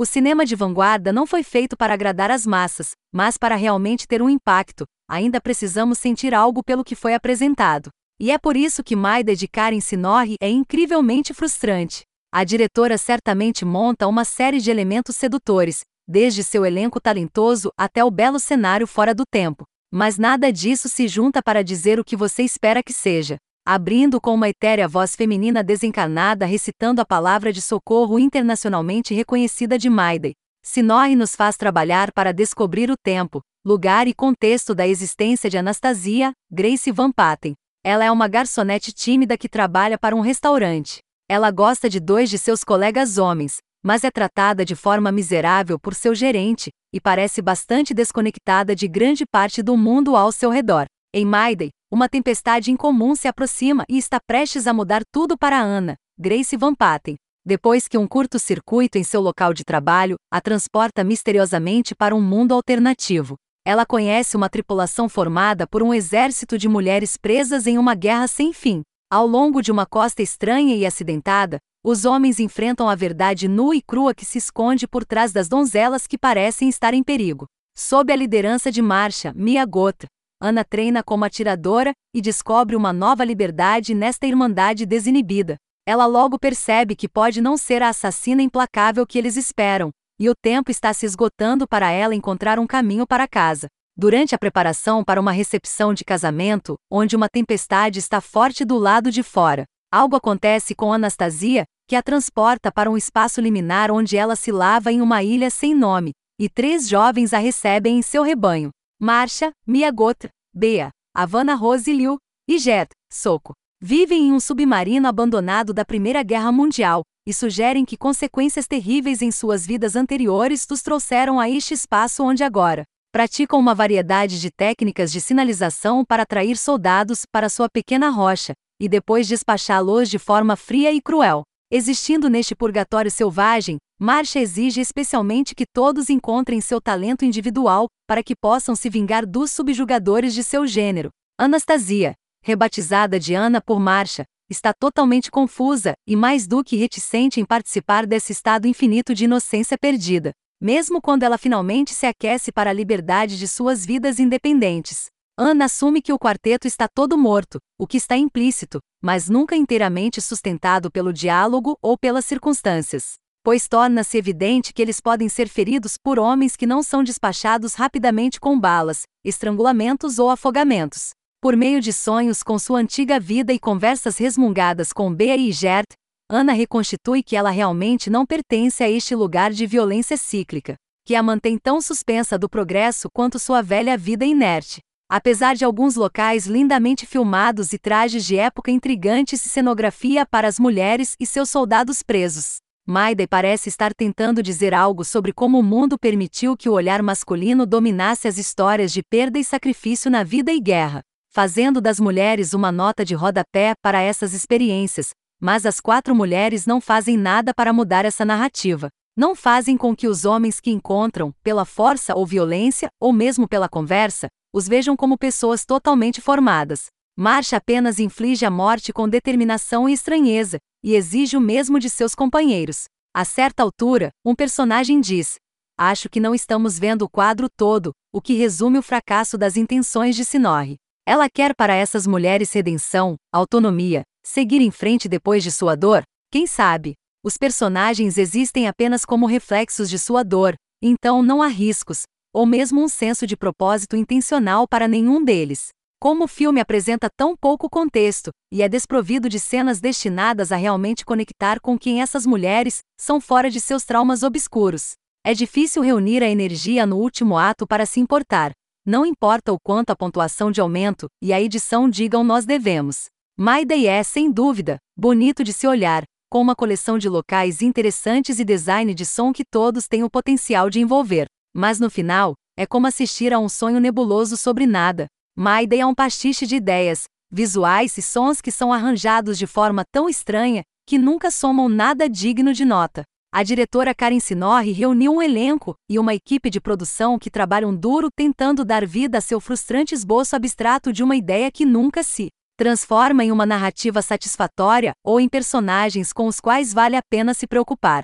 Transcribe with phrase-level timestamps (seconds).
[0.00, 4.22] O cinema de vanguarda não foi feito para agradar as massas, mas para realmente ter
[4.22, 4.84] um impacto.
[5.10, 7.90] Ainda precisamos sentir algo pelo que foi apresentado.
[8.20, 12.04] E é por isso que Maida de Karen Sinorri é incrivelmente frustrante.
[12.32, 18.10] A diretora certamente monta uma série de elementos sedutores, desde seu elenco talentoso até o
[18.10, 19.64] belo cenário fora do tempo.
[19.92, 23.36] Mas nada disso se junta para dizer o que você espera que seja
[23.70, 29.90] abrindo com uma etérea voz feminina desencarnada recitando a palavra de socorro internacionalmente reconhecida de
[29.90, 30.32] Maidei.
[30.64, 36.32] Sinorri nos faz trabalhar para descobrir o tempo, lugar e contexto da existência de Anastasia,
[36.50, 37.52] Grace Van Patten.
[37.84, 41.00] Ela é uma garçonete tímida que trabalha para um restaurante.
[41.28, 45.94] Ela gosta de dois de seus colegas homens, mas é tratada de forma miserável por
[45.94, 50.86] seu gerente, e parece bastante desconectada de grande parte do mundo ao seu redor.
[51.14, 55.96] Em Maiden, uma tempestade incomum se aproxima e está prestes a mudar tudo para Ana,
[56.18, 57.16] Grace Van Patten.
[57.44, 62.52] Depois que um curto-circuito em seu local de trabalho a transporta misteriosamente para um mundo
[62.52, 63.36] alternativo.
[63.66, 68.52] Ela conhece uma tripulação formada por um exército de mulheres presas em uma guerra sem
[68.52, 68.82] fim.
[69.10, 73.80] Ao longo de uma costa estranha e acidentada, os homens enfrentam a verdade nua e
[73.80, 77.46] crua que se esconde por trás das donzelas que parecem estar em perigo.
[77.74, 80.06] Sob a liderança de Marcia, Mia Gota,
[80.40, 85.56] Ana treina como atiradora e descobre uma nova liberdade nesta irmandade desinibida.
[85.84, 90.34] Ela logo percebe que pode não ser a assassina implacável que eles esperam, e o
[90.40, 93.66] tempo está se esgotando para ela encontrar um caminho para casa.
[93.96, 99.10] Durante a preparação para uma recepção de casamento, onde uma tempestade está forte do lado
[99.10, 104.36] de fora, algo acontece com Anastasia, que a transporta para um espaço liminar onde ela
[104.36, 108.70] se lava em uma ilha sem nome, e três jovens a recebem em seu rebanho.
[109.00, 112.16] Marcia, Mia Gotra, Bea, Havana Rose Liu
[112.48, 117.96] e Jet, Soco, vivem em um submarino abandonado da Primeira Guerra Mundial e sugerem que
[117.96, 122.82] consequências terríveis em suas vidas anteriores os trouxeram a este espaço onde agora
[123.12, 128.88] praticam uma variedade de técnicas de sinalização para atrair soldados para sua pequena rocha e
[128.88, 131.44] depois despachá-los de forma fria e cruel.
[131.70, 138.34] Existindo neste purgatório selvagem, Marcha exige especialmente que todos encontrem seu talento individual, para que
[138.34, 141.10] possam se vingar dos subjugadores de seu gênero.
[141.38, 147.44] Anastasia, rebatizada de Ana por Marcha, está totalmente confusa e mais do que reticente em
[147.44, 152.72] participar desse estado infinito de inocência perdida, mesmo quando ela finalmente se aquece para a
[152.72, 155.08] liberdade de suas vidas independentes.
[155.40, 160.20] Ana assume que o quarteto está todo morto, o que está implícito, mas nunca inteiramente
[160.20, 163.12] sustentado pelo diálogo ou pelas circunstâncias.
[163.44, 168.40] Pois torna-se evidente que eles podem ser feridos por homens que não são despachados rapidamente
[168.40, 171.10] com balas, estrangulamentos ou afogamentos.
[171.40, 175.86] Por meio de sonhos com sua antiga vida e conversas resmungadas com Bea e Gert,
[176.28, 180.74] Ana reconstitui que ela realmente não pertence a este lugar de violência cíclica,
[181.06, 184.80] que a mantém tão suspensa do progresso quanto sua velha vida inerte.
[185.10, 190.58] Apesar de alguns locais lindamente filmados e trajes de época intrigantes e cenografia para as
[190.58, 192.56] mulheres e seus soldados presos.
[192.86, 197.64] Maida parece estar tentando dizer algo sobre como o mundo permitiu que o olhar masculino
[197.64, 202.70] dominasse as histórias de perda e sacrifício na vida e guerra, fazendo das mulheres uma
[202.70, 208.04] nota de rodapé para essas experiências, mas as quatro mulheres não fazem nada para mudar
[208.04, 208.90] essa narrativa.
[209.18, 213.68] Não fazem com que os homens que encontram, pela força ou violência, ou mesmo pela
[213.68, 216.86] conversa, os vejam como pessoas totalmente formadas.
[217.18, 222.14] Marcha apenas inflige a morte com determinação e estranheza, e exige o mesmo de seus
[222.14, 222.84] companheiros.
[223.12, 225.34] A certa altura, um personagem diz:
[225.76, 230.14] Acho que não estamos vendo o quadro todo, o que resume o fracasso das intenções
[230.14, 230.76] de Sinorre.
[231.04, 236.04] Ela quer para essas mulheres redenção, autonomia, seguir em frente depois de sua dor?
[236.30, 236.94] Quem sabe?
[237.22, 242.02] Os personagens existem apenas como reflexos de sua dor, então não há riscos,
[242.32, 245.68] ou mesmo um senso de propósito intencional para nenhum deles.
[246.00, 251.04] Como o filme apresenta tão pouco contexto, e é desprovido de cenas destinadas a realmente
[251.04, 254.92] conectar com quem essas mulheres são fora de seus traumas obscuros.
[255.26, 258.52] É difícil reunir a energia no último ato para se importar.
[258.86, 263.06] Não importa o quanto a pontuação de aumento e a edição digam nós devemos.
[263.36, 268.38] My Day é, sem dúvida, bonito de se olhar, com uma coleção de locais interessantes
[268.38, 271.26] e design de som que todos têm o potencial de envolver.
[271.56, 275.06] Mas no final, é como assistir a um sonho nebuloso sobre nada.
[275.36, 280.08] Mayday é um pastiche de ideias, visuais e sons que são arranjados de forma tão
[280.08, 283.04] estranha que nunca somam nada digno de nota.
[283.32, 288.08] A diretora Karen Sinorri reuniu um elenco e uma equipe de produção que trabalham duro
[288.14, 292.28] tentando dar vida a seu frustrante esboço abstrato de uma ideia que nunca se
[292.58, 297.46] transforma em uma narrativa satisfatória ou em personagens com os quais vale a pena se
[297.46, 298.02] preocupar.